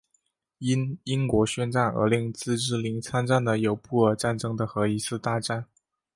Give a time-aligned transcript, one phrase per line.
[0.57, 5.67] 因英国宣战而令自治领参战的有布尔战争和一次大战。